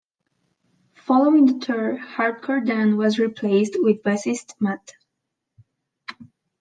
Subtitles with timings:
[0.95, 4.93] Following the tour, Hardcore Dan was replaced with bassist Matt.